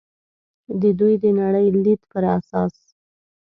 د 0.81 0.83
دوی 0.99 1.13
د 1.23 1.25
نړۍ 1.39 1.67
لید 1.83 2.01
پر 2.11 2.23
اساس. 2.37 2.75